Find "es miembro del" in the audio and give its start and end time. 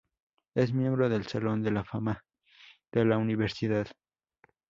0.55-1.27